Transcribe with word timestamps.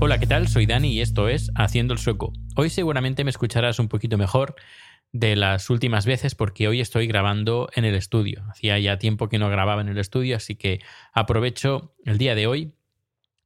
Hola, 0.00 0.18
¿qué 0.18 0.26
tal? 0.26 0.48
Soy 0.48 0.64
Dani 0.64 0.92
y 0.92 1.02
esto 1.02 1.28
es 1.28 1.50
Haciendo 1.54 1.92
el 1.92 1.98
Sueco. 1.98 2.32
Hoy 2.56 2.70
seguramente 2.70 3.24
me 3.24 3.30
escucharás 3.30 3.78
un 3.78 3.88
poquito 3.88 4.16
mejor 4.16 4.54
de 5.12 5.36
las 5.36 5.68
últimas 5.68 6.06
veces 6.06 6.34
porque 6.34 6.66
hoy 6.66 6.80
estoy 6.80 7.06
grabando 7.06 7.68
en 7.74 7.84
el 7.84 7.94
estudio. 7.94 8.42
Hacía 8.48 8.78
ya 8.78 8.98
tiempo 8.98 9.28
que 9.28 9.38
no 9.38 9.50
grababa 9.50 9.82
en 9.82 9.90
el 9.90 9.98
estudio, 9.98 10.36
así 10.36 10.56
que 10.56 10.80
aprovecho 11.12 11.94
el 12.06 12.16
día 12.16 12.34
de 12.34 12.46
hoy 12.46 12.72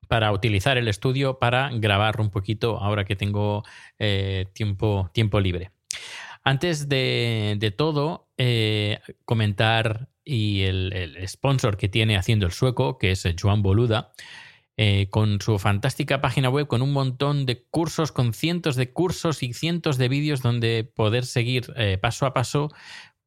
para 0.07 0.31
utilizar 0.31 0.79
el 0.79 0.87
estudio 0.87 1.41
para 1.41 1.69
grabar 1.73 2.21
un 2.21 2.31
poquito 2.31 2.79
ahora 2.79 3.05
que 3.05 3.17
tengo 3.17 3.65
eh, 3.99 4.47
tiempo, 4.53 5.11
tiempo 5.13 5.41
libre. 5.41 5.72
Antes 6.45 6.89
de, 6.89 7.75
todo, 7.77 8.29
eh, 8.37 9.01
comentar 9.25 10.09
y 10.25 10.63
el, 10.63 10.93
el 10.93 11.29
sponsor 11.29 11.77
que 11.77 11.89
tiene 11.89 12.17
haciendo 12.17 12.47
el 12.47 12.53
sueco, 12.53 12.99
que 12.99 13.13
es 13.13 13.27
Joan 13.41 13.63
Boluda, 13.63 14.13
eh, 14.79 15.09
con 15.11 15.39
su 15.43 15.59
fantástica 15.59 16.23
página 16.23 16.49
web, 16.49 16.67
con 16.67 16.81
un 16.81 16.95
montón 16.95 17.45
de 17.45 17.63
cursos, 17.63 18.11
con 18.11 18.33
cientos 18.33 18.75
de 18.75 18.91
cursos 18.91 19.43
y 19.43 19.53
cientos 19.53 19.99
de 19.99 20.09
vídeos 20.09 20.41
donde 20.41 20.91
poder 20.97 21.27
seguir 21.27 21.73
eh, 21.77 21.99
paso 22.01 22.25
a 22.25 22.33
paso 22.33 22.71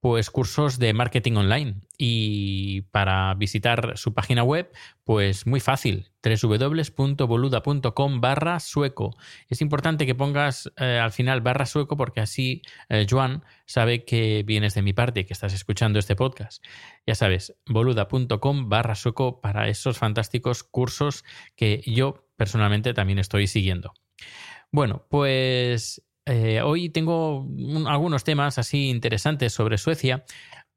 pues 0.05 0.29
cursos 0.29 0.77
de 0.77 0.93
marketing 0.93 1.33
online. 1.33 1.77
Y 1.97 2.81
para 2.91 3.33
visitar 3.33 3.97
su 3.97 4.13
página 4.13 4.43
web 4.43 4.71
pues 5.03 5.47
muy 5.47 5.59
fácil 5.59 6.11
www.boluda.com 6.23 8.21
barra 8.21 8.59
sueco. 8.59 9.17
Es 9.49 9.61
importante 9.61 10.05
que 10.05 10.13
pongas 10.13 10.71
eh, 10.77 10.99
al 11.01 11.11
final 11.11 11.41
barra 11.41 11.65
sueco 11.65 11.97
porque 11.97 12.21
así 12.21 12.61
eh, 12.87 13.07
Joan 13.09 13.45
sabe 13.65 14.05
que 14.05 14.43
vienes 14.45 14.75
de 14.75 14.83
mi 14.83 14.93
parte 14.93 15.25
que 15.25 15.33
estás 15.33 15.55
escuchando 15.55 15.97
este 15.97 16.15
podcast. 16.15 16.63
Ya 17.07 17.15
sabes 17.15 17.55
boluda.com 17.65 18.69
barra 18.69 18.93
sueco 18.93 19.41
para 19.41 19.69
esos 19.69 19.97
fantásticos 19.97 20.63
cursos 20.63 21.25
que 21.55 21.81
yo 21.87 22.27
personalmente 22.37 22.93
también 22.93 23.17
estoy 23.17 23.47
siguiendo. 23.47 23.95
Bueno 24.71 25.07
pues 25.09 26.04
eh, 26.25 26.61
hoy 26.61 26.89
tengo 26.89 27.41
un- 27.41 27.87
algunos 27.87 28.23
temas 28.23 28.57
así 28.57 28.89
interesantes 28.89 29.53
sobre 29.53 29.77
Suecia. 29.77 30.25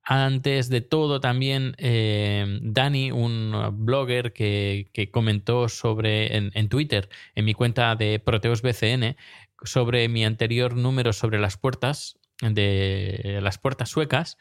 Antes 0.02 0.68
de 0.70 0.80
todo, 0.80 1.20
también 1.20 1.74
eh, 1.78 2.60
Dani, 2.62 3.10
un 3.12 3.52
blogger 3.84 4.32
que, 4.32 5.10
comentó 5.12 5.68
sobre 5.68 6.36
en, 6.36 6.68
Twitter, 6.70 7.10
en 7.34 7.44
mi 7.44 7.54
cuenta 7.54 7.94
de 7.94 8.18
Proteus 8.18 8.62
BCN, 8.62 9.16
sobre 9.62 10.08
mi 10.08 10.24
anterior 10.24 10.76
número 10.76 11.12
sobre 11.12 11.38
las 11.38 11.56
puertas 11.58 12.18
de 12.40 13.40
las 13.42 13.58
puertas 13.58 13.90
suecas 13.90 14.38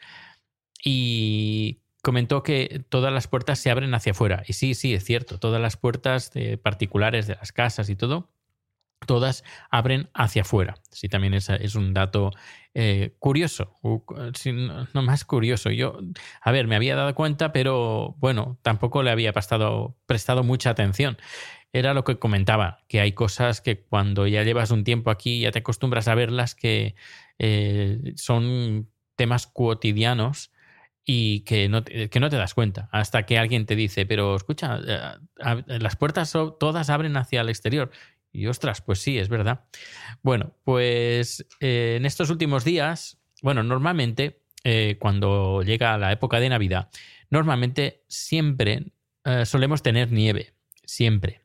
y 0.84 1.80
comentó 2.02 2.42
que 2.42 2.84
todas 2.88 3.12
las 3.12 3.28
puertas 3.28 3.58
se 3.58 3.70
abren 3.70 3.94
hacia 3.94 4.12
afuera. 4.12 4.44
Y 4.46 4.54
sí, 4.54 4.74
sí, 4.74 4.94
es 4.94 5.04
cierto, 5.04 5.38
todas 5.38 5.60
las 5.60 5.76
puertas 5.76 6.32
de 6.32 6.56
particulares 6.56 7.26
de 7.26 7.34
las 7.36 7.52
casas 7.52 7.90
y 7.90 7.96
todo 7.96 8.30
todas 9.08 9.42
abren 9.70 10.10
hacia 10.14 10.42
afuera. 10.42 10.76
Sí, 10.90 11.08
también 11.08 11.34
es, 11.34 11.48
es 11.48 11.74
un 11.74 11.94
dato 11.94 12.30
eh, 12.74 13.16
curioso, 13.18 13.72
no 13.82 15.02
más 15.02 15.24
curioso. 15.24 15.70
Yo, 15.70 15.98
a 16.40 16.52
ver, 16.52 16.68
me 16.68 16.76
había 16.76 16.94
dado 16.94 17.12
cuenta, 17.16 17.50
pero 17.50 18.14
bueno, 18.18 18.58
tampoco 18.62 19.02
le 19.02 19.10
había 19.10 19.32
prestado, 19.32 19.96
prestado 20.06 20.44
mucha 20.44 20.70
atención. 20.70 21.18
Era 21.72 21.94
lo 21.94 22.04
que 22.04 22.18
comentaba, 22.18 22.84
que 22.88 23.00
hay 23.00 23.12
cosas 23.12 23.60
que 23.60 23.80
cuando 23.80 24.26
ya 24.26 24.44
llevas 24.44 24.70
un 24.70 24.84
tiempo 24.84 25.10
aquí 25.10 25.40
ya 25.40 25.50
te 25.50 25.60
acostumbras 25.60 26.06
a 26.06 26.14
verlas 26.14 26.54
que 26.54 26.94
eh, 27.38 28.12
son 28.16 28.90
temas 29.16 29.46
cotidianos 29.46 30.52
y 31.04 31.40
que 31.40 31.70
no, 31.70 31.82
te, 31.82 32.10
que 32.10 32.20
no 32.20 32.28
te 32.28 32.36
das 32.36 32.52
cuenta 32.52 32.90
hasta 32.92 33.24
que 33.24 33.38
alguien 33.38 33.64
te 33.64 33.76
dice, 33.76 34.04
pero 34.04 34.36
escucha, 34.36 34.78
eh, 34.86 35.78
las 35.80 35.96
puertas 35.96 36.32
todas 36.60 36.90
abren 36.90 37.16
hacia 37.16 37.40
el 37.40 37.48
exterior. 37.48 37.90
Y 38.32 38.46
ostras, 38.46 38.82
pues 38.82 39.00
sí, 39.00 39.18
es 39.18 39.28
verdad. 39.28 39.64
Bueno, 40.22 40.54
pues 40.64 41.46
eh, 41.60 41.94
en 41.96 42.06
estos 42.06 42.30
últimos 42.30 42.64
días, 42.64 43.18
bueno, 43.42 43.62
normalmente 43.62 44.42
eh, 44.64 44.96
cuando 45.00 45.62
llega 45.62 45.98
la 45.98 46.12
época 46.12 46.40
de 46.40 46.48
Navidad, 46.48 46.90
normalmente 47.30 48.04
siempre 48.08 48.92
eh, 49.24 49.46
solemos 49.46 49.82
tener 49.82 50.12
nieve, 50.12 50.54
siempre. 50.84 51.42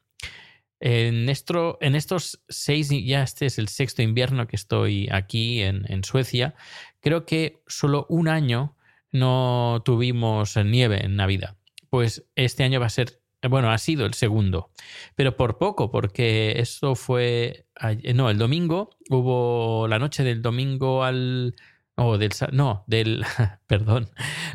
En, 0.80 1.30
esto, 1.30 1.78
en 1.80 1.96
estos 1.96 2.44
seis, 2.50 2.90
ya 2.90 3.24
este 3.24 3.46
es 3.46 3.58
el 3.58 3.70
sexto 3.70 4.02
invierno 4.02 4.48
que 4.48 4.58
estoy 4.58 5.08
aquí 5.12 5.62
en, 5.62 5.90
en 5.90 6.04
Suecia, 6.04 6.56
creo 7.00 7.26
que 7.26 7.64
solo 7.68 8.06
un 8.10 8.28
año 8.28 8.76
no 9.14 9.82
tuvimos 9.86 10.58
nieve 10.58 11.06
en 11.06 11.16
Navidad. 11.16 11.56
Pues 11.90 12.26
este 12.36 12.64
año 12.64 12.82
va 12.82 12.88
a 12.88 12.90
ser, 12.90 13.22
bueno, 13.50 13.72
ha 13.72 13.78
sido 13.78 14.06
el 14.06 14.14
segundo, 14.14 14.72
pero 15.16 15.36
por 15.36 15.58
poco, 15.58 15.92
porque 15.92 16.60
eso 16.60 16.96
fue, 16.96 17.68
no, 18.14 18.30
el 18.30 18.38
domingo, 18.38 18.90
hubo 19.10 19.88
la 19.88 20.00
noche 20.00 20.24
del 20.24 20.42
domingo 20.42 21.04
al, 21.04 21.56
o 21.96 22.18
del, 22.18 22.32
no, 22.52 22.84
del, 22.88 23.24
perdón, 23.68 24.10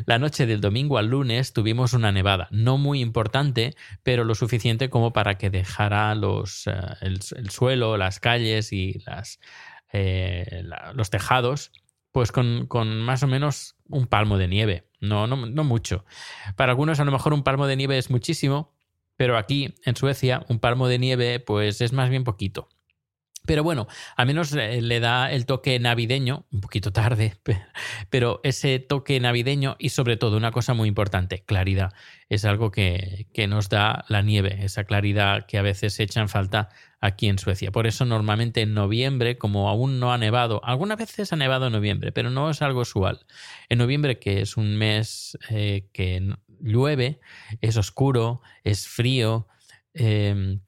la 0.05 0.19
noche 0.19 0.45
del 0.45 0.61
domingo 0.61 0.97
al 0.97 1.07
lunes 1.07 1.53
tuvimos 1.53 1.93
una 1.93 2.11
nevada, 2.11 2.47
no 2.51 2.77
muy 2.77 3.01
importante, 3.01 3.75
pero 4.03 4.23
lo 4.23 4.35
suficiente 4.35 4.89
como 4.89 5.13
para 5.13 5.37
que 5.37 5.49
dejara 5.49 6.13
los, 6.15 6.67
eh, 6.67 6.73
el, 7.01 7.19
el 7.35 7.49
suelo, 7.49 7.97
las 7.97 8.19
calles 8.19 8.73
y 8.73 8.99
las, 9.05 9.39
eh, 9.93 10.63
los 10.93 11.09
tejados, 11.09 11.71
pues 12.11 12.31
con, 12.31 12.67
con 12.67 13.01
más 13.01 13.23
o 13.23 13.27
menos 13.27 13.75
un 13.87 14.07
palmo 14.07 14.37
de 14.37 14.47
nieve, 14.47 14.89
no, 14.99 15.27
no, 15.27 15.45
no 15.45 15.63
mucho. 15.63 16.05
Para 16.55 16.71
algunos 16.71 16.99
a 16.99 17.05
lo 17.05 17.11
mejor 17.11 17.33
un 17.33 17.43
palmo 17.43 17.67
de 17.67 17.75
nieve 17.75 17.97
es 17.97 18.09
muchísimo, 18.09 18.73
pero 19.19 19.37
aquí 19.37 19.75
en 19.83 19.97
Suecia 19.97 20.45
un 20.47 20.59
palmo 20.59 20.87
de 20.87 20.97
nieve 20.97 21.41
pues 21.41 21.81
es 21.81 21.91
más 21.91 22.09
bien 22.09 22.23
poquito. 22.23 22.69
Pero 23.45 23.63
bueno, 23.63 23.87
al 24.15 24.27
menos 24.27 24.53
eh, 24.53 24.81
le 24.81 24.99
da 25.01 25.29
el 25.31 25.45
toque 25.45 25.77
navideño, 25.79 26.45
un 26.51 26.61
poquito 26.61 26.93
tarde, 26.93 27.35
pe- 27.43 27.61
pero 28.09 28.39
ese 28.43 28.79
toque 28.79 29.19
navideño 29.19 29.75
y 29.77 29.89
sobre 29.89 30.15
todo 30.15 30.37
una 30.37 30.51
cosa 30.51 30.73
muy 30.73 30.87
importante, 30.87 31.43
claridad. 31.43 31.91
Es 32.29 32.45
algo 32.45 32.71
que, 32.71 33.27
que 33.33 33.47
nos 33.47 33.67
da 33.67 34.05
la 34.07 34.21
nieve, 34.21 34.59
esa 34.63 34.85
claridad 34.85 35.47
que 35.47 35.57
a 35.57 35.63
veces 35.63 35.99
echa 35.99 36.21
en 36.21 36.29
falta 36.29 36.69
aquí 37.01 37.27
en 37.27 37.39
Suecia. 37.39 37.71
Por 37.71 37.87
eso 37.87 38.05
normalmente 38.05 38.61
en 38.61 38.73
noviembre, 38.73 39.37
como 39.37 39.67
aún 39.67 39.99
no 39.99 40.13
ha 40.13 40.17
nevado, 40.17 40.61
algunas 40.63 40.97
veces 40.97 41.33
ha 41.33 41.35
nevado 41.35 41.67
en 41.67 41.73
noviembre, 41.73 42.13
pero 42.13 42.29
no 42.29 42.49
es 42.49 42.61
algo 42.61 42.81
usual. 42.81 43.25
En 43.67 43.79
noviembre, 43.79 44.19
que 44.19 44.39
es 44.41 44.55
un 44.55 44.77
mes 44.77 45.37
eh, 45.49 45.89
que 45.91 46.35
llueve, 46.61 47.19
es 47.61 47.77
oscuro, 47.77 48.41
es 48.63 48.87
frío, 48.87 49.47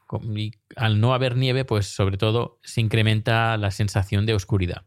con- 0.08 0.38
y 0.38 0.52
al 0.76 1.00
no 1.00 1.14
haber 1.14 1.38
nieve, 1.38 1.66
pues 1.66 1.88
sobre 1.88 2.18
todo 2.18 2.60
se 2.64 2.82
incrementa 2.82 3.56
la 3.58 3.72
sensación 3.72 4.26
de 4.26 4.34
oscuridad. 4.34 4.86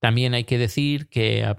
También 0.00 0.32
hay 0.32 0.44
que 0.44 0.56
decir 0.56 1.08
que 1.08 1.54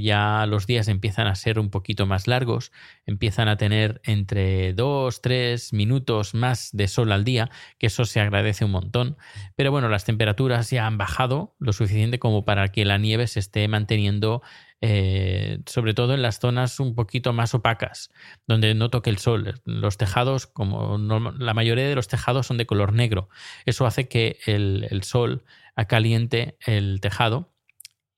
ya 0.00 0.46
los 0.46 0.66
días 0.68 0.86
empiezan 0.86 1.26
a 1.26 1.34
ser 1.34 1.58
un 1.58 1.68
poquito 1.68 2.06
más 2.06 2.28
largos, 2.28 2.70
empiezan 3.06 3.48
a 3.48 3.56
tener 3.56 4.00
entre 4.04 4.72
dos, 4.72 5.20
tres 5.20 5.72
minutos 5.72 6.32
más 6.34 6.70
de 6.72 6.86
sol 6.86 7.10
al 7.10 7.24
día, 7.24 7.50
que 7.78 7.88
eso 7.88 8.04
se 8.04 8.20
agradece 8.20 8.64
un 8.64 8.70
montón. 8.70 9.16
Pero 9.56 9.72
bueno, 9.72 9.88
las 9.88 10.04
temperaturas 10.04 10.70
ya 10.70 10.86
han 10.86 10.96
bajado 10.96 11.56
lo 11.58 11.72
suficiente 11.72 12.20
como 12.20 12.44
para 12.44 12.68
que 12.68 12.84
la 12.84 12.98
nieve 12.98 13.26
se 13.26 13.40
esté 13.40 13.66
manteniendo, 13.66 14.42
eh, 14.80 15.58
sobre 15.66 15.92
todo 15.92 16.14
en 16.14 16.22
las 16.22 16.38
zonas 16.38 16.78
un 16.78 16.94
poquito 16.94 17.32
más 17.32 17.52
opacas, 17.52 18.10
donde 18.46 18.74
no 18.74 18.90
toque 18.90 19.10
el 19.10 19.18
sol. 19.18 19.60
Los 19.64 19.96
tejados, 19.96 20.46
como 20.46 20.98
la 20.98 21.54
mayoría 21.54 21.88
de 21.88 21.96
los 21.96 22.06
tejados 22.06 22.46
son 22.46 22.58
de 22.58 22.66
color 22.66 22.92
negro, 22.92 23.28
eso 23.66 23.86
hace 23.86 24.06
que 24.06 24.38
el, 24.46 24.86
el 24.88 25.02
sol 25.02 25.44
caliente 25.88 26.58
el 26.64 27.00
tejado 27.00 27.52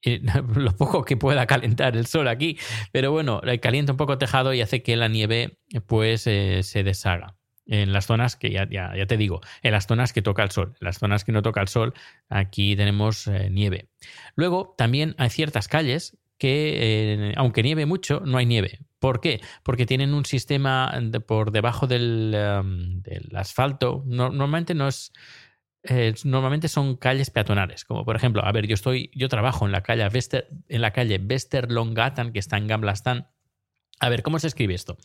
lo 0.55 0.71
poco 0.75 1.03
que 1.03 1.17
pueda 1.17 1.45
calentar 1.45 1.95
el 1.95 2.05
sol 2.05 2.27
aquí, 2.27 2.57
pero 2.91 3.11
bueno, 3.11 3.41
eh, 3.43 3.59
calienta 3.59 3.93
un 3.93 3.97
poco 3.97 4.13
el 4.13 4.19
tejado 4.19 4.53
y 4.53 4.61
hace 4.61 4.83
que 4.83 4.95
la 4.95 5.07
nieve 5.07 5.59
pues 5.87 6.27
eh, 6.27 6.61
se 6.63 6.83
deshaga. 6.83 7.35
En 7.67 7.93
las 7.93 8.05
zonas 8.05 8.35
que 8.35 8.51
ya, 8.51 8.67
ya, 8.69 8.93
te 9.07 9.17
digo, 9.17 9.41
en 9.63 9.71
las 9.71 9.87
zonas 9.87 10.13
que 10.13 10.21
toca 10.21 10.43
el 10.43 10.51
sol. 10.51 10.75
En 10.79 10.85
las 10.85 10.99
zonas 10.99 11.23
que 11.23 11.31
no 11.31 11.41
toca 11.41 11.61
el 11.61 11.67
sol, 11.67 11.95
aquí 12.29 12.75
tenemos 12.75 13.25
eh, 13.27 13.49
nieve. 13.49 13.89
Luego, 14.35 14.75
también 14.77 15.15
hay 15.17 15.31
ciertas 15.31 15.67
calles 15.67 16.15
que, 16.37 16.75
eh, 16.77 17.33
aunque 17.37 17.63
nieve 17.63 17.87
mucho, 17.87 18.21
no 18.23 18.37
hay 18.37 18.45
nieve. 18.45 18.79
¿Por 18.99 19.19
qué? 19.19 19.41
Porque 19.63 19.85
tienen 19.85 20.13
un 20.13 20.25
sistema 20.25 20.93
por 21.27 21.51
debajo 21.51 21.87
del, 21.87 22.35
um, 22.35 23.01
del 23.01 23.35
asfalto. 23.35 24.03
normalmente 24.05 24.73
no 24.73 24.87
es. 24.87 25.11
Eh, 25.87 26.13
normalmente 26.23 26.67
son 26.67 26.95
calles 26.95 27.29
peatonales, 27.29 27.85
como 27.85 28.05
por 28.05 28.15
ejemplo, 28.15 28.43
a 28.43 28.51
ver, 28.51 28.65
yo 28.65 28.73
estoy, 28.73 29.11
yo 29.13 29.29
trabajo 29.29 29.65
en 29.65 29.71
la 29.71 29.81
calle 29.81 30.09
Vester, 30.09 30.47
en 30.67 30.81
la 30.81 30.91
calle 30.91 31.21
que 31.21 32.39
está 32.39 32.57
en 32.57 32.67
Gamblastan, 32.67 33.27
a 33.99 34.09
ver, 34.09 34.23
¿cómo 34.23 34.39
se 34.39 34.47
escribe 34.47 34.73
esto? 34.73 34.97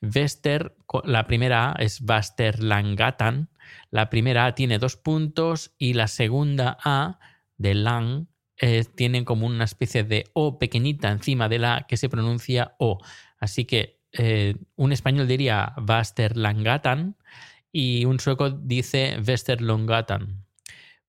Vester, 0.00 0.76
la 1.04 1.26
primera 1.26 1.70
A 1.70 1.74
es 1.78 2.00
Vasterlangatan. 2.00 3.48
La 3.90 4.10
primera 4.10 4.46
A 4.46 4.54
tiene 4.54 4.78
dos 4.78 4.96
puntos 4.96 5.74
y 5.78 5.94
la 5.94 6.08
segunda 6.08 6.76
A 6.84 7.20
de 7.56 7.74
Lang 7.74 8.26
eh, 8.56 8.84
tiene 8.96 9.24
como 9.24 9.46
una 9.46 9.64
especie 9.64 10.04
de 10.04 10.24
O 10.32 10.58
pequeñita 10.58 11.10
encima 11.10 11.48
de 11.48 11.58
la 11.58 11.86
que 11.88 11.96
se 11.96 12.08
pronuncia 12.08 12.74
O. 12.78 12.98
Así 13.38 13.64
que 13.66 14.00
eh, 14.12 14.56
un 14.76 14.92
español 14.92 15.28
diría 15.28 15.72
Vasterlangatan 15.76 17.16
y 17.74 18.04
un 18.04 18.20
sueco 18.20 18.50
dice 18.50 19.18
Westerlongatan. 19.26 20.46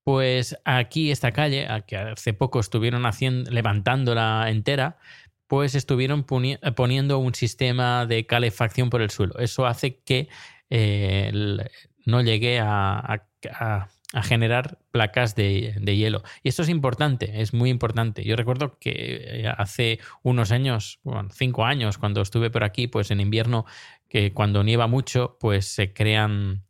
Pues 0.03 0.57
aquí 0.65 1.12
esta 1.12 1.31
calle, 1.31 1.67
que 1.88 1.95
hace 1.95 2.33
poco 2.33 2.59
estuvieron 2.59 3.06
haciendo, 3.06 3.51
levantándola 3.51 4.50
entera, 4.50 4.97
pues 5.47 5.75
estuvieron 5.75 6.23
poniendo 6.23 7.19
un 7.19 7.35
sistema 7.35 8.07
de 8.07 8.25
calefacción 8.25 8.89
por 8.89 9.03
el 9.03 9.12
suelo. 9.12 9.38
Eso 9.38 9.67
hace 9.67 10.00
que 10.00 10.27
eh, 10.71 11.31
no 12.06 12.21
llegue 12.21 12.59
a, 12.59 13.21
generar 14.24 14.80
placas 14.92 15.36
de, 15.36 15.74
hielo. 15.84 16.24
Y 16.44 16.50
esto 16.50 16.62
es 16.62 16.69
importante, 16.69 17.42
es 17.42 17.54
muy 17.54 17.69
importante. 17.69 18.24
Yo 18.24 18.36
recuerdo 18.36 18.78
que 18.80 18.92
eh, 18.92 19.48
hace 19.57 20.00
unos 20.24 20.52
años, 20.52 21.00
cinco 21.31 21.66
años, 21.66 21.98
cuando 21.98 22.22
estuve 22.22 22.50
por 22.50 22.63
aquí, 22.63 22.88
pues 22.88 23.12
en 23.12 23.19
invierno, 23.19 23.66
que 24.07 24.34
cuando 24.34 24.63
nieva 24.63 24.88
mucho, 24.88 25.38
pues 25.40 25.66
se 25.68 25.94
crean 25.94 26.63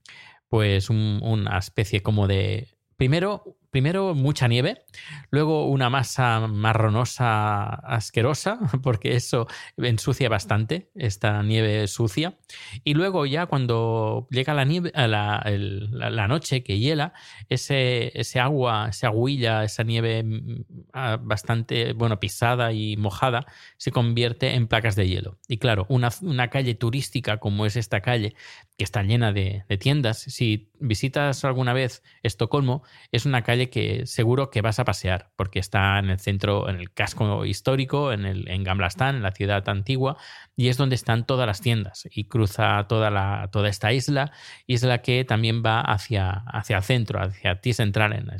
pues 0.48 0.90
una 0.90 1.58
especie 1.58 2.02
como 2.02 2.28
de... 2.28 2.70
Primero, 2.98 3.58
primero 3.76 4.16
mucha 4.16 4.48
nieve, 4.48 4.86
luego 5.32 5.68
una 5.68 5.90
masa 5.90 6.48
marronosa 6.48 7.66
asquerosa, 7.66 8.58
porque 8.82 9.18
eso 9.18 9.48
ensucia 9.76 10.30
bastante, 10.30 10.92
esta 10.96 11.44
nieve 11.44 11.86
sucia, 11.88 12.38
y 12.86 12.94
luego 12.94 13.26
ya 13.26 13.48
cuando 13.48 14.30
llega 14.32 14.54
la, 14.54 14.64
nieve, 14.64 14.94
la, 14.96 15.44
la, 15.92 16.28
noche 16.30 16.64
que 16.64 16.80
hiela, 16.80 17.12
ese, 17.50 18.14
agua, 18.40 18.88
esa 18.92 19.08
aguilla, 19.08 19.66
esa 19.66 19.84
nieve 19.84 20.24
mm, 20.24 20.64
ah, 20.94 21.18
bastante, 21.22 21.92
bueno, 21.92 22.18
pisada 22.18 22.72
y 22.72 22.96
mojada, 22.96 23.46
se 23.76 23.92
convierte 23.92 24.54
en 24.54 24.68
placas 24.68 24.96
de 24.96 25.10
hielo. 25.10 25.38
Y 25.50 25.58
claro, 25.58 25.86
una, 25.90 26.12
una 26.22 26.50
calle 26.50 26.76
turística 26.76 27.40
como 27.40 27.66
es 27.66 27.76
esta 27.76 28.00
calle, 28.00 28.36
que 28.78 28.84
está 28.84 29.04
llena 29.04 29.32
de, 29.32 29.64
tiendas. 29.80 30.20
Si 30.20 30.70
visitas 30.80 31.44
alguna 31.46 31.74
vez 31.74 32.04
Estocolmo, 32.24 32.84
es 33.12 33.26
una 33.26 33.44
calle 33.44 33.70
que 33.70 34.06
seguro 34.06 34.50
que 34.50 34.62
vas 34.62 34.80
a 34.80 34.86
pasear, 34.86 35.32
porque 35.36 35.60
está 35.60 36.00
en 36.00 36.10
el 36.10 36.20
centro, 36.20 36.70
en 36.70 36.78
el 36.78 36.94
casco 36.94 37.46
histórico, 37.46 38.12
en, 38.12 38.26
el, 38.26 38.48
en 38.50 38.64
Gamlastan, 38.64 39.18
en 39.18 39.24
la 39.24 39.32
ciudad 39.32 39.68
antigua, 39.70 40.18
y 40.56 40.70
es 40.70 40.78
donde 40.78 40.96
están 40.96 41.26
todas 41.26 41.48
las 41.48 41.62
tiendas. 41.62 42.08
Y 42.12 42.26
cruza 42.26 42.86
toda, 42.88 43.10
la, 43.10 43.50
toda 43.52 43.70
esta 43.70 43.94
isla, 43.94 44.32
isla 44.68 45.02
que 45.02 45.26
también 45.26 45.64
va 45.66 45.82
hacia, 45.82 46.44
hacia 46.48 46.78
el 46.78 46.84
centro, 46.84 47.22
hacia 47.22 47.60
T 47.62 47.74
Central, 47.74 48.32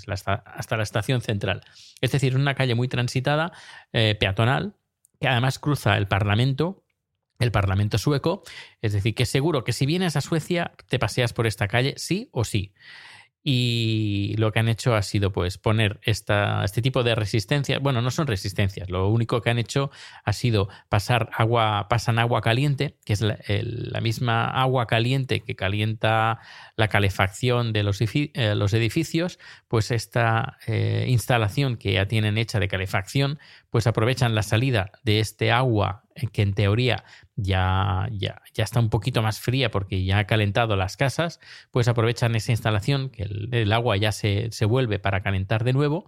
hasta 0.46 0.78
la 0.78 0.84
estación 0.84 1.22
central. 1.22 1.62
Es 2.02 2.12
decir, 2.12 2.36
una 2.36 2.56
calle 2.56 2.76
muy 2.76 2.88
transitada, 2.88 3.52
eh, 3.94 4.16
peatonal, 4.20 4.76
que 5.20 5.28
además 5.28 5.60
cruza 5.60 5.98
el 5.98 6.08
Parlamento 6.08 6.85
el 7.40 7.52
Parlamento 7.52 7.98
sueco. 7.98 8.44
Es 8.82 8.94
decir, 8.94 9.16
que 9.16 9.26
seguro 9.26 9.64
que 9.64 9.74
si 9.74 9.86
vienes 9.86 10.16
a 10.16 10.22
Suecia 10.22 10.72
te 10.88 11.00
paseas 11.00 11.34
por 11.34 11.48
esta 11.48 11.68
calle, 11.68 11.94
sí 11.98 12.30
o 12.32 12.44
sí. 12.44 12.74
Y 13.48 14.34
lo 14.40 14.52
que 14.52 14.58
han 14.58 14.68
hecho 14.70 14.96
ha 14.96 15.04
sido 15.04 15.32
pues 15.32 15.60
poner 15.60 16.00
esta, 16.02 16.64
este 16.64 16.82
tipo 16.82 17.04
de 17.04 17.14
resistencias. 17.14 17.80
Bueno, 17.80 18.02
no 18.02 18.10
son 18.10 18.26
resistencias. 18.26 18.90
Lo 18.90 19.08
único 19.08 19.40
que 19.42 19.52
han 19.52 19.60
hecho 19.60 19.92
ha 20.24 20.34
sido 20.34 20.68
pasar 20.90 21.30
agua, 21.32 21.86
pasan 21.88 22.18
agua 22.18 22.42
caliente, 22.42 22.98
que 23.06 23.14
es 23.14 23.22
la, 23.22 24.02
misma 24.02 24.48
agua 24.48 24.88
caliente 24.88 25.42
que 25.42 25.56
calienta 25.56 26.40
la 26.76 26.88
calefacción 26.88 27.72
de 27.72 27.84
los, 27.84 28.02
eh, 28.02 28.28
edificios. 28.34 29.38
Pues 29.68 29.92
esta 29.92 30.58
eh, 30.66 31.06
instalación 31.08 31.78
que 31.78 31.94
ya 31.94 32.08
tienen 32.08 32.40
hecha 32.40 32.60
de 32.60 32.68
calefacción, 32.68 33.38
pues 33.70 33.86
aprovechan 33.86 34.34
la 34.34 34.42
salida 34.42 34.92
de 35.04 35.20
este 35.20 35.52
agua 35.52 36.06
que 36.32 36.42
en 36.42 36.54
teoría 36.54 37.04
ya, 37.36 38.08
ya, 38.12 38.42
ya, 38.54 38.64
está 38.64 38.80
un 38.80 38.90
poquito 38.90 39.22
más 39.22 39.40
fría 39.40 39.70
porque 39.72 40.04
ya 40.04 40.20
ha 40.20 40.28
calentado 40.28 40.76
las 40.76 40.98
casas, 40.98 41.40
pues 41.72 41.88
aprovechan 41.88 42.36
esa 42.36 42.52
instalación, 42.52 43.10
que 43.10 43.24
el, 43.24 43.74
agua 43.74 43.98
ya 43.98 44.12
se, 44.12 44.50
vuelve 44.66 45.00
para 45.00 45.22
calentar 45.22 45.64
de 45.64 45.74
nuevo, 45.74 46.06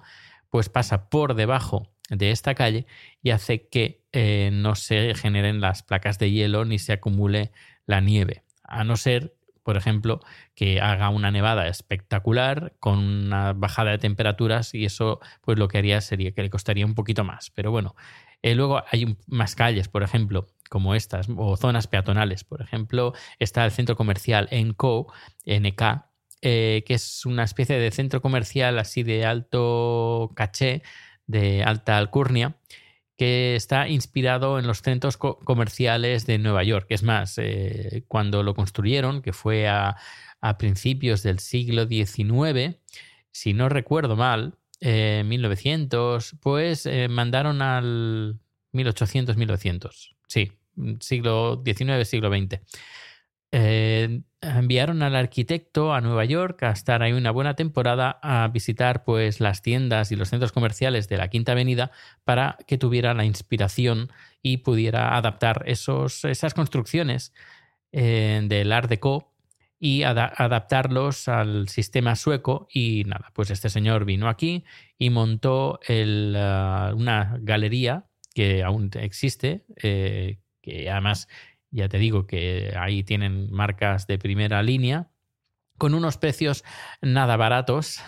pues 0.49 0.69
pasa 0.69 1.09
por 1.09 1.35
debajo 1.35 1.91
de 2.09 2.31
esta 2.31 2.55
calle 2.55 2.85
y 3.21 3.31
hace 3.31 3.67
que 3.67 4.05
eh, 4.13 4.49
no 4.53 4.75
se 4.75 5.13
generen 5.15 5.59
las 5.59 5.83
placas 5.83 6.17
de 6.19 6.31
hielo 6.31 6.63
ni 6.63 6.79
se 6.79 6.93
acumule 6.93 7.51
la 7.85 7.99
nieve. 7.99 8.43
A 8.63 8.85
no 8.85 8.95
ser, 8.95 9.35
por 9.63 9.75
ejemplo, 9.75 10.21
que 10.55 10.79
haga 10.79 11.09
una 11.09 11.31
nevada 11.31 11.67
espectacular 11.67 12.73
con 12.79 12.99
una 12.99 13.51
bajada 13.51 13.91
de 13.91 13.97
temperaturas 13.97 14.73
y 14.73 14.85
eso 14.85 15.19
pues 15.41 15.59
lo 15.59 15.67
que 15.67 15.79
haría 15.79 15.99
sería 15.99 16.31
que 16.31 16.43
le 16.43 16.49
costaría 16.49 16.85
un 16.85 16.95
poquito 16.95 17.25
más. 17.25 17.51
Pero 17.51 17.71
bueno, 17.71 17.95
eh, 18.41 18.55
luego 18.55 18.83
hay 18.91 19.17
más 19.27 19.55
calles, 19.55 19.87
por 19.87 20.03
ejemplo, 20.03 20.47
como 20.69 20.95
estas, 20.95 21.27
o 21.35 21.57
zonas 21.57 21.87
peatonales. 21.87 22.43
Por 22.43 22.61
ejemplo, 22.61 23.13
está 23.39 23.65
el 23.65 23.71
centro 23.71 23.95
comercial 23.95 24.49
NCO, 24.51 25.11
NK, 25.45 25.81
eh, 26.41 26.83
que 26.85 26.93
es 26.93 27.25
una 27.25 27.43
especie 27.43 27.79
de 27.79 27.91
centro 27.91 28.21
comercial 28.21 28.77
así 28.77 29.03
de 29.03 29.25
alto 29.25 30.31
caché, 30.35 30.83
de 31.25 31.63
alta 31.63 31.97
alcurnia, 31.97 32.57
que 33.17 33.55
está 33.55 33.87
inspirado 33.87 34.59
en 34.59 34.67
los 34.67 34.81
centros 34.81 35.17
comerciales 35.17 36.27
de 36.27 36.37
Nueva 36.37 36.63
York. 36.63 36.85
Es 36.89 37.01
más, 37.03 37.37
eh, 37.37 38.03
cuando 38.07 38.43
lo 38.43 38.53
construyeron, 38.53 39.21
que 39.21 39.33
fue 39.33 39.67
a, 39.67 39.95
principios 40.59 41.23
del 41.23 41.39
siglo 41.39 41.87
XIX, 41.87 42.77
si 43.31 43.53
no 43.53 43.67
recuerdo 43.67 44.15
mal, 44.15 44.57
1900, 44.79 46.37
pues 46.41 46.85
eh, 46.85 47.09
mandaron 47.09 47.61
al 47.61 48.39
1800-1900. 48.71 50.15
Sí, 50.27 50.53
siglo 50.99 51.61
XIX, 51.65 52.07
siglo 52.07 52.29
XX. 52.29 52.61
Eh, 53.51 54.21
enviaron 54.41 55.01
al 55.03 55.15
arquitecto 55.15 55.93
a 55.93 56.01
Nueva 56.01 56.25
York 56.25 56.61
a 56.63 56.71
estar 56.71 57.01
ahí 57.01 57.13
una 57.13 57.31
buena 57.31 57.55
temporada 57.55 58.19
a 58.21 58.47
visitar 58.49 59.05
pues 59.05 59.39
las 59.39 59.61
tiendas 59.61 60.11
y 60.11 60.15
los 60.17 60.29
centros 60.29 60.51
comerciales 60.51 61.07
de 61.07 61.17
la 61.17 61.29
Quinta 61.29 61.53
Avenida 61.53 61.91
para 62.25 62.57
que 62.67 62.77
tuviera 62.77 63.13
la 63.13 63.23
inspiración 63.23 64.11
y 64.41 64.57
pudiera 64.57 65.15
adaptar 65.15 65.63
esos, 65.65 66.25
esas 66.25 66.53
construcciones 66.53 67.33
eh, 67.93 68.41
del 68.43 68.71
Art 68.73 68.89
Deco 68.89 69.33
y 69.79 70.03
adaptarlos 70.03 71.27
al 71.27 71.69
sistema 71.69 72.15
sueco 72.15 72.67
y 72.71 73.03
nada, 73.05 73.31
pues 73.33 73.51
este 73.51 73.69
señor 73.69 74.05
vino 74.05 74.27
aquí 74.27 74.65
y 74.97 75.09
montó 75.09 75.79
ah, 75.87 76.93
una 76.95 77.37
galería 77.41 78.05
que 78.33 78.63
aún 78.63 78.89
existe, 78.95 79.65
eh, 79.81 80.39
que 80.67 80.91
además 80.91 81.29
ya 81.71 81.87
te 81.87 81.97
digo 81.97 82.27
que 82.27 82.73
ahí 82.77 83.01
tienen 83.01 83.49
marcas 83.53 84.05
de 84.05 84.19
primera 84.19 84.61
línea, 84.61 85.09
con 85.77 85.93
unos 85.93 86.17
precios 86.17 86.65
nada 87.01 87.37
baratos 87.37 88.01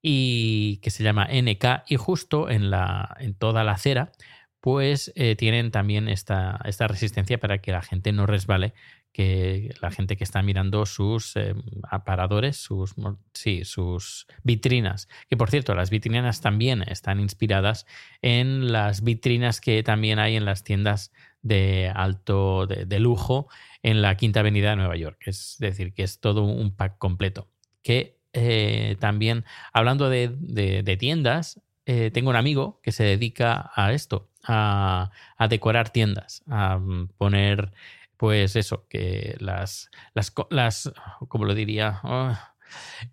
y 0.00 0.76
que 0.82 0.90
se 0.90 1.02
llama 1.02 1.26
NK 1.28 1.82
y 1.88 1.96
justo 1.96 2.48
en, 2.48 2.70
la, 2.70 3.16
en 3.18 3.34
toda 3.34 3.64
la 3.64 3.72
acera 3.72 4.12
pues 4.60 5.12
eh, 5.16 5.34
tienen 5.34 5.72
también 5.72 6.08
esta, 6.08 6.60
esta 6.64 6.86
resistencia 6.86 7.38
para 7.38 7.58
que 7.58 7.72
la 7.72 7.82
gente 7.82 8.12
no 8.12 8.26
resbale 8.26 8.72
que 9.16 9.74
la 9.80 9.90
gente 9.90 10.18
que 10.18 10.24
está 10.24 10.42
mirando 10.42 10.84
sus 10.84 11.36
eh, 11.36 11.54
aparadores, 11.88 12.58
sus, 12.58 12.94
sí, 13.32 13.64
sus 13.64 14.26
vitrinas. 14.42 15.08
Que 15.30 15.38
por 15.38 15.48
cierto, 15.48 15.74
las 15.74 15.88
vitrinas 15.88 16.42
también 16.42 16.82
están 16.82 17.18
inspiradas 17.18 17.86
en 18.20 18.72
las 18.72 19.02
vitrinas 19.02 19.62
que 19.62 19.82
también 19.82 20.18
hay 20.18 20.36
en 20.36 20.44
las 20.44 20.64
tiendas 20.64 21.12
de 21.46 21.92
alto, 21.94 22.66
de, 22.66 23.00
lujo 23.00 23.48
en 23.82 24.02
la 24.02 24.16
Quinta 24.16 24.40
Avenida 24.40 24.70
de 24.70 24.76
Nueva 24.76 24.96
York. 24.96 25.18
Es 25.26 25.56
decir, 25.58 25.92
que 25.92 26.02
es 26.02 26.20
todo 26.20 26.42
un 26.42 26.74
pack 26.74 26.98
completo. 26.98 27.48
Que 27.82 28.18
eh, 28.32 28.96
también, 28.98 29.44
hablando 29.72 30.10
de, 30.10 30.96
tiendas, 30.98 31.60
eh, 31.86 32.10
tengo 32.12 32.30
un 32.30 32.36
amigo 32.36 32.80
que 32.82 32.92
se 32.92 33.04
dedica 33.04 33.70
a 33.74 33.92
esto, 33.92 34.28
a, 34.44 35.10
decorar 35.48 35.90
tiendas, 35.90 36.42
a 36.48 36.80
poner 37.16 37.72
pues 38.16 38.56
eso, 38.56 38.86
que 38.88 39.36
las, 39.40 39.90
las, 40.14 40.32
las 40.50 40.92
¿cómo 41.28 41.44
lo 41.44 41.54
diría? 41.54 42.00
Oh, 42.02 42.34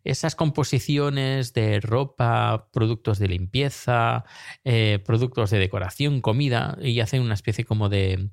esas 0.03 0.36
composiciones 0.36 1.53
de 1.53 1.79
ropa, 1.79 2.69
productos 2.72 3.19
de 3.19 3.27
limpieza, 3.27 4.25
eh, 4.63 5.00
productos 5.05 5.50
de 5.51 5.60
decoración, 5.60 6.22
comida, 6.22 6.77
y 6.81 7.00
hacen 7.00 7.22
una 7.22 7.33
especie 7.33 7.65
como 7.65 7.89
de, 7.89 8.29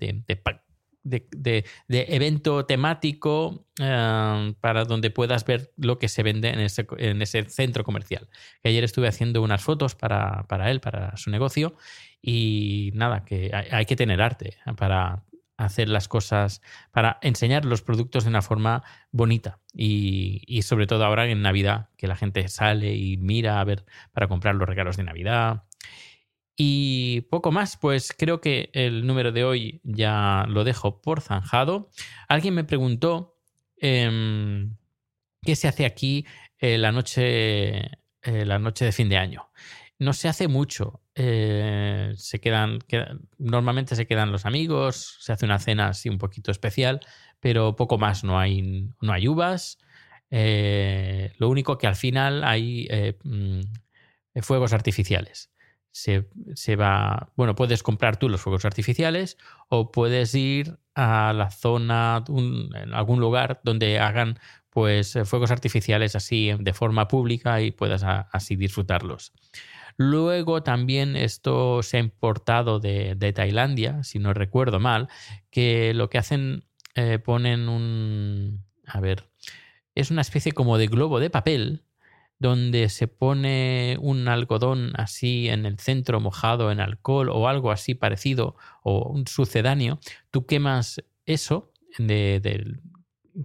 de, 1.03 1.65
evento 1.89 2.67
temático 2.67 3.67
eh, 3.79 4.55
para 4.61 4.85
donde 4.85 5.11
puedas 5.11 5.45
ver 5.45 5.73
lo 5.77 5.99
que 5.99 6.09
se 6.09 6.23
vende 6.23 6.51
en 6.51 6.61
ese, 6.61 6.87
en 6.99 7.23
ese 7.23 7.45
centro 7.45 7.85
comercial. 7.85 8.29
ayer 8.65 8.85
estuve 8.85 9.09
haciendo 9.09 9.43
unas 9.43 9.63
fotos 9.63 9.95
para, 9.95 10.45
para, 10.49 10.71
él, 10.71 10.81
para 10.81 11.17
su 11.17 11.31
negocio, 11.31 11.75
y 12.23 12.91
nada, 12.95 13.25
que 13.25 13.51
hay 13.71 13.87
que 13.87 13.97
tener 13.97 14.21
arte 14.21 14.59
para 14.77 15.25
hacer 15.65 15.89
las 15.89 16.09
cosas, 16.09 16.63
para 16.91 17.19
enseñar 17.23 17.65
los 17.65 17.83
productos 17.83 18.25
de 18.25 18.31
una 18.31 18.43
forma 18.43 18.83
bonita 19.13 19.61
y, 19.75 20.63
sobre 20.63 20.87
todo 20.87 21.05
ahora 21.05 21.27
en 21.29 21.43
Navidad, 21.43 21.91
que 21.97 22.07
la 22.07 22.17
gente 22.17 22.49
sale 22.49 22.95
y 22.95 23.17
mira 23.17 23.61
a 23.61 23.65
ver 23.65 23.85
para 24.13 24.29
comprar 24.29 24.55
los 24.55 24.69
regalos 24.69 24.97
de 24.97 25.05
Navidad. 25.05 25.65
Y 26.57 27.23
poco 27.31 27.53
más, 27.53 27.77
pues 27.77 28.15
creo 28.17 28.41
que 28.41 28.71
el 28.73 29.07
número 29.07 29.33
de 29.33 29.45
hoy 29.45 29.81
ya 29.83 30.45
lo 30.49 30.65
dejo 30.65 31.01
por 31.01 31.21
zanjado. 31.21 31.91
Alguien 32.29 32.55
me 32.55 32.65
preguntó 32.65 33.39
em, 33.77 34.77
qué 35.43 35.57
se 35.57 35.69
hace 35.69 35.87
aquí 35.87 36.27
eh, 36.59 36.77
la, 36.77 36.93
noche, 36.93 37.79
eh, 38.23 38.45
la 38.45 38.59
noche 38.59 38.85
de 38.85 38.93
fin 38.93 39.09
de 39.09 39.17
año. 39.17 39.51
No 40.01 40.15
se 40.15 40.29
hace 40.29 40.49
mucho. 40.49 41.03
Eh, 41.15 42.15
se 42.17 42.41
quedan, 42.41 42.79
normalmente 43.37 43.95
se 43.95 44.07
quedan 44.07 44.33
los 44.33 44.47
amigos, 44.47 45.19
se 45.21 45.35
hace 45.35 45.45
una 45.45 45.59
cena 45.59 45.89
así 45.89 46.09
un 46.09 46.17
poquito 46.17 46.51
especial, 46.51 47.01
pero 47.39 47.77
poco 47.77 47.99
más, 47.99 48.25
no 48.25 48.39
hay, 48.39 48.89
no 49.03 49.13
hay 49.13 49.29
uvas. 49.29 49.79
Eh, 50.31 51.35
lo 51.37 51.51
único 51.51 51.77
que 51.77 51.87
al 51.87 51.97
final 51.97 52.45
hay 52.45 52.87
eh, 52.91 53.19
mm, 53.25 53.61
fuegos 54.41 54.73
artificiales. 54.73 55.53
Se, 55.93 56.77
va, 56.77 57.33
bueno, 57.37 57.55
puedes 57.55 57.83
comprar 57.83 58.17
tú 58.17 58.31
los 58.31 58.41
fuegos 58.41 58.65
artificiales 58.65 59.37
o 59.69 59.91
puedes 59.93 60.35
ir 60.35 60.79
a 60.95 61.35
la 61.35 61.51
zona, 61.51 62.25
en 62.27 62.95
algún 62.95 63.21
lugar 63.21 63.61
donde 63.65 63.99
hagan 63.99 64.39
pues 64.71 65.19
fuegos 65.25 65.51
artificiales 65.51 66.17
así 66.17 66.53
de 66.59 66.73
forma 66.73 67.09
pública 67.09 67.61
y 67.61 67.73
puedas 67.73 68.03
así 68.05 68.57
disfrutarlos. 68.57 69.33
Luego 69.97 70.63
también 70.63 71.17
esto 71.17 71.83
se 71.83 71.99
ha 71.99 72.01
importado 72.01 72.81
de, 72.81 73.33
Tailandia, 73.35 74.03
si 74.03 74.19
no 74.19 74.33
recuerdo 74.33 74.81
mal, 74.81 75.09
que 75.51 75.93
lo 75.95 76.09
que 76.09 76.19
hacen, 76.19 76.65
eh, 76.95 77.19
ponen 77.19 77.69
un... 77.69 78.65
A 78.87 79.01
ver, 79.01 79.29
es 79.95 80.11
una 80.11 80.23
especie 80.23 80.53
como 80.53 80.79
de 80.79 80.87
globo 80.87 81.21
de 81.21 81.31
papel 81.31 81.85
donde 82.39 82.89
se 82.89 83.07
pone 83.07 83.99
un 84.01 84.27
algodón 84.27 84.93
así 84.97 85.51
en 85.51 85.67
el 85.67 85.79
centro 85.79 86.21
mojado 86.21 86.73
en 86.73 86.81
alcohol 86.81 87.29
o 87.29 87.47
algo 87.47 87.71
así 87.71 87.95
parecido 87.95 88.57
o 88.83 89.11
un 89.11 89.27
sucedáneo, 89.27 90.01
tú 90.31 90.47
quemas 90.47 91.05
eso 91.27 91.75
de, 91.99 92.79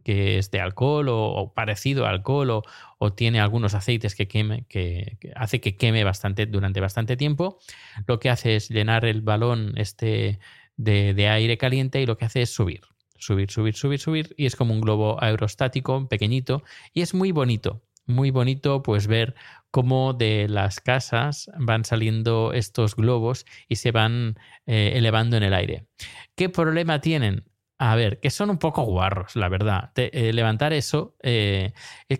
que 0.03 0.37
es 0.37 0.51
de 0.51 0.59
alcohol 0.61 1.07
o, 1.09 1.53
parecido 1.53 2.05
a 2.05 2.09
alcohol 2.09 2.61
o, 2.99 3.13
tiene 3.13 3.39
algunos 3.39 3.73
aceites 3.73 4.15
que, 4.15 4.27
queme, 4.27 4.65
que, 4.67 5.17
hace 5.35 5.61
que 5.61 5.75
queme 5.75 6.03
bastante 6.03 6.45
durante 6.45 6.79
bastante 6.79 7.17
tiempo, 7.17 7.59
lo 8.07 8.19
que 8.19 8.29
hace 8.29 8.55
es 8.55 8.69
llenar 8.69 9.05
el 9.05 9.21
balón 9.21 9.73
este 9.77 10.39
de, 10.77 11.29
aire 11.29 11.57
caliente 11.57 12.01
y 12.01 12.05
lo 12.05 12.17
que 12.17 12.25
hace 12.25 12.41
es 12.41 12.49
subir, 12.49 12.81
subir, 13.17 13.51
subir, 13.51 13.75
subir, 13.75 13.99
subir 13.99 14.35
y 14.37 14.45
es 14.45 14.55
como 14.55 14.73
un 14.73 14.81
globo 14.81 15.21
aerostático 15.23 16.07
pequeñito 16.07 16.63
y 16.93 17.01
es 17.01 17.13
muy 17.13 17.31
bonito, 17.31 17.83
muy 18.05 18.31
bonito 18.31 18.81
pues 18.83 19.07
ver 19.07 19.35
cómo 19.71 20.13
de 20.13 20.47
las 20.47 20.79
casas 20.79 21.49
van 21.59 21.85
saliendo 21.85 22.53
estos 22.53 22.95
globos 22.95 23.45
y 23.67 23.75
se 23.75 23.91
van 23.91 24.37
eh, 24.65 24.93
elevando 24.95 25.37
en 25.37 25.43
el 25.43 25.53
aire. 25.53 25.85
¿Qué 26.35 26.49
problema 26.49 27.01
tienen? 27.01 27.43
A 27.77 27.95
ver, 27.97 28.21
que 28.21 28.29
son 28.29 28.49
un 28.49 28.57
poco 28.57 28.83
guarros, 28.83 29.35
la 29.35 29.49
verdad. 29.49 29.91
Eh, 29.97 30.31
levantar 30.31 30.71
eso, 30.71 31.17
eh, 31.21 31.73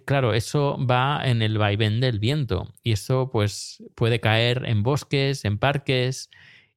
claro, 0.05 0.33
eso 0.33 0.77
va 0.85 1.21
en 1.23 1.41
el 1.41 1.57
vaivén 1.57 2.01
del 2.01 2.19
viento 2.19 2.73
y 2.83 2.91
eso 2.91 3.29
pues 3.31 3.81
puede 3.95 4.19
caer 4.19 4.63
en 4.65 4.83
bosques, 4.83 5.45
en 5.45 5.57
parques 5.57 6.29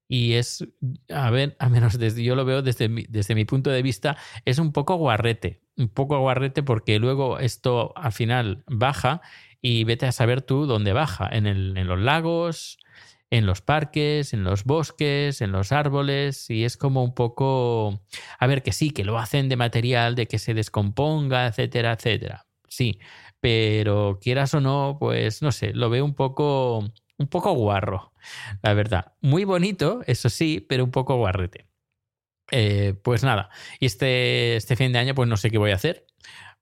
y 0.06 0.35
es, 0.35 0.64
a 1.11 1.30
ver, 1.30 1.56
a 1.58 1.68
menos 1.68 1.99
desde, 1.99 2.23
yo 2.23 2.37
lo 2.37 2.44
veo 2.44 2.62
desde 2.62 2.88
mi, 2.88 3.04
desde 3.08 3.35
mi 3.35 3.44
punto 3.44 3.70
de 3.70 3.82
vista, 3.82 4.16
es 4.44 4.58
un 4.61 4.73
poco 4.73 4.94
guarrete, 4.97 5.61
un 5.76 5.88
poco 5.88 6.18
guarrete 6.20 6.62
porque 6.62 7.00
luego 7.00 7.40
esto 7.40 7.92
al 7.97 8.12
final 8.12 8.62
baja 8.68 9.23
y 9.61 9.82
vete 9.82 10.06
a 10.06 10.12
saber 10.12 10.40
tú 10.42 10.66
dónde 10.66 10.92
baja, 10.92 11.28
en, 11.32 11.47
el, 11.49 11.76
en 11.76 11.88
los 11.88 11.99
lagos, 11.99 12.78
en 13.30 13.47
los 13.47 13.61
parques, 13.61 14.32
en 14.32 14.44
los 14.44 14.64
bosques, 14.64 15.40
en 15.40 15.52
los 15.52 15.73
árboles, 15.73 16.49
y 16.50 16.64
es 16.64 16.76
como 16.76 17.04
un 17.04 17.14
poco, 17.14 18.00
a 18.38 18.47
ver, 18.47 18.62
que 18.62 18.73
sí, 18.73 18.90
que 18.90 19.04
lo 19.04 19.18
hacen 19.18 19.49
de 19.49 19.56
material, 19.56 20.14
de 20.14 20.26
que 20.26 20.38
se 20.38 20.54
descomponga, 20.54 21.47
etcétera, 21.47 21.92
etcétera. 21.92 22.47
Sí, 22.68 22.99
pero 23.40 24.18
quieras 24.20 24.54
o 24.54 24.61
no, 24.61 24.97
pues 24.99 25.42
no 25.42 25.52
sé, 25.52 25.73
lo 25.75 25.90
veo 25.90 26.04
un 26.04 26.14
poco, 26.14 26.78
un 27.18 27.28
poco 27.28 27.52
guarro, 27.52 28.12
la 28.62 28.75
verdad. 28.75 29.12
Muy 29.20 29.44
bonito, 29.44 30.00
eso 30.06 30.28
sí, 30.30 30.64
pero 30.68 30.85
un 30.85 30.90
poco 30.90 31.16
guarrete. 31.16 31.66
Eh, 32.50 32.94
pues 33.02 33.25
nada, 33.25 33.50
y 33.78 33.87
este, 33.87 34.56
este 34.56 34.76
fin 34.76 34.92
de 34.92 34.99
año, 35.00 35.14
pues 35.14 35.28
no 35.28 35.37
sé 35.37 35.50
qué 35.50 35.58
voy 35.58 35.70
a 35.70 35.75
hacer. 35.75 36.06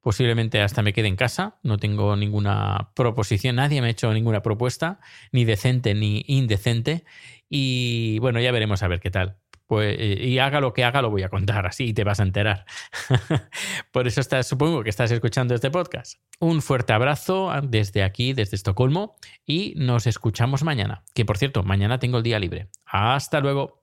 Posiblemente 0.06 0.62
hasta 0.62 0.82
me 0.82 0.92
quede 0.92 1.08
en 1.08 1.16
casa, 1.16 1.58
no 1.64 1.78
tengo 1.78 2.14
ninguna 2.14 2.92
proposición, 2.94 3.56
nadie 3.56 3.80
me 3.80 3.88
ha 3.88 3.90
hecho 3.90 4.14
ninguna 4.14 4.40
propuesta, 4.40 5.00
ni 5.32 5.44
decente 5.44 5.96
ni 5.96 6.22
indecente. 6.28 7.04
Y 7.48 8.20
bueno, 8.20 8.38
ya 8.38 8.52
veremos 8.52 8.84
a 8.84 8.86
ver 8.86 9.00
qué 9.00 9.10
tal. 9.10 9.38
Pues, 9.66 9.96
eh, 9.98 10.28
y 10.28 10.38
haga 10.38 10.60
lo 10.60 10.72
que 10.72 10.84
haga, 10.84 11.02
lo 11.02 11.10
voy 11.10 11.24
a 11.24 11.28
contar 11.28 11.66
así 11.66 11.92
te 11.92 12.04
vas 12.04 12.20
a 12.20 12.22
enterar. 12.22 12.66
Por 13.90 14.06
eso 14.06 14.22
supongo 14.44 14.84
que 14.84 14.90
estás 14.90 15.10
escuchando 15.10 15.56
este 15.56 15.72
podcast. 15.72 16.20
Un 16.38 16.62
fuerte 16.62 16.92
abrazo 16.92 17.50
desde 17.64 18.04
aquí, 18.04 18.32
desde 18.32 18.54
Estocolmo, 18.54 19.16
y 19.44 19.74
nos 19.76 20.06
escuchamos 20.06 20.62
mañana. 20.62 21.02
Que 21.14 21.24
por 21.24 21.36
cierto, 21.36 21.64
mañana 21.64 21.98
tengo 21.98 22.18
el 22.18 22.22
día 22.22 22.38
libre. 22.38 22.68
Hasta 22.84 23.40
luego. 23.40 23.82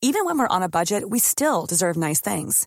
Even 0.00 0.24
when 0.24 0.38
we're 0.38 0.48
on 0.48 0.62
a 0.62 0.68
budget, 0.68 1.04
we 1.06 1.18
still 1.18 1.66
deserve 1.68 1.98
nice 1.98 2.22
things. 2.22 2.66